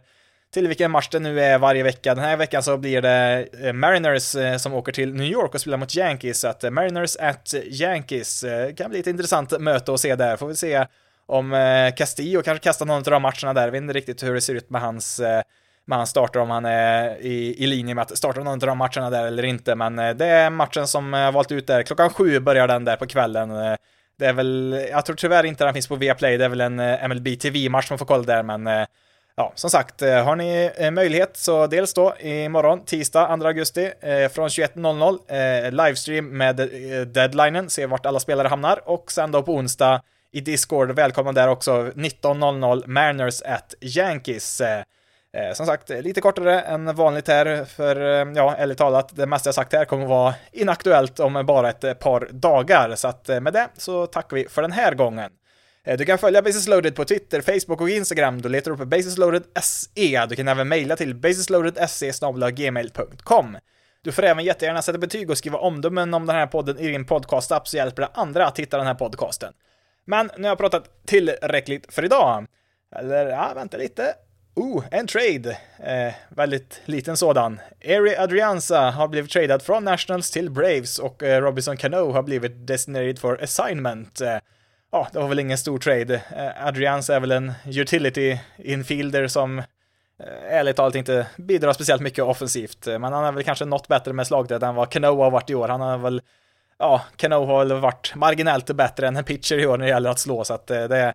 [0.53, 2.15] till vilken match det nu är varje vecka.
[2.15, 5.95] Den här veckan så blir det Mariners som åker till New York och spelar mot
[5.95, 8.45] Yankees, så att Mariners at Yankees
[8.77, 10.37] kan bli ett intressant möte att se där.
[10.37, 10.85] Får vi se
[11.25, 13.63] om eh, Castillo kanske kastar någon av de matcherna där.
[13.63, 15.41] Jag vet inte riktigt hur det ser ut med hans eh,
[15.85, 18.77] med hans starter, om han är i, i linje med att starta någon av de
[18.77, 19.75] matcherna där eller inte.
[19.75, 21.83] Men eh, det är matchen som jag valt ut där.
[21.83, 23.51] Klockan sju börjar den där på kvällen.
[23.51, 23.75] Eh,
[24.17, 26.79] det är väl, jag tror tyvärr inte den finns på Viaplay, det är väl en
[26.79, 28.85] eh, MLB TV-match man får kolla där, men eh,
[29.35, 33.91] ja, som sagt, eh, har ni möjlighet så dels då imorgon, tisdag 2 augusti,
[34.31, 36.55] från 21.00, livestream med
[37.07, 40.01] deadlinen, se vart alla spelare hamnar, och sen då på onsdag
[40.33, 44.61] i Discord, välkomna där också, 19.00, Mariners at Yankees.
[44.61, 44.79] Eh,
[45.33, 49.47] eh, som sagt, lite kortare än vanligt här, för eh, ja, ärligt talat, det mesta
[49.47, 52.95] jag sagt här kommer vara inaktuellt om bara ett eh, par dagar.
[52.95, 55.31] Så att med det så tackar vi för den här gången.
[55.97, 58.41] Du kan följa Basis Loaded på Twitter, Facebook och Instagram.
[58.41, 60.25] Du letar upp basisloaded.se.
[60.29, 62.11] Du kan även mejla till basisloaded.se
[62.51, 63.57] gmail.com.
[64.01, 67.05] Du får även jättegärna sätta betyg och skriva omdömen om den här podden i din
[67.05, 69.53] podcastapp så hjälper det andra att hitta den här podcasten.
[70.05, 72.45] Men nu har jag pratat tillräckligt för idag.
[72.95, 74.13] Eller, ja, vänta lite.
[74.55, 75.57] Oh, en trade!
[75.79, 77.59] Eh, väldigt liten sådan.
[77.79, 82.67] Eri Adrianza har blivit tradad från Nationals till Braves och eh, Robinson Cano har blivit
[82.67, 84.21] designated for assignment.
[84.21, 84.37] Eh,
[84.91, 86.15] ja, det var väl ingen stor trade.
[86.15, 89.65] Eh, Adrianza är väl en utility infielder som eh,
[90.49, 92.87] ärligt talat inte bidrar speciellt mycket offensivt.
[92.87, 95.49] Eh, men han är väl kanske något bättre med slagdöd än vad Cano har varit
[95.49, 95.67] i år.
[95.67, 96.21] Han har väl,
[96.79, 100.09] ja, Cano har väl varit marginellt bättre än en pitcher i år när det gäller
[100.09, 101.13] att slå, så att eh, det är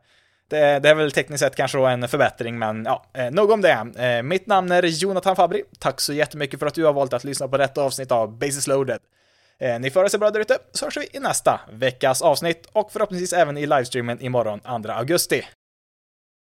[0.51, 3.61] det, det, är väl tekniskt sett kanske då en förbättring, men ja, eh, nog om
[3.61, 3.87] det.
[3.99, 5.63] Eh, mitt namn är Jonathan Fabri.
[5.79, 8.67] Tack så jättemycket för att du har valt att lyssna på detta avsnitt av Basis
[8.67, 8.99] loaded.
[9.81, 12.69] Ni får ha det så bra där ute, så hörs vi i nästa veckas avsnitt
[12.73, 15.45] och förhoppningsvis även i livestreamen imorgon 2 augusti.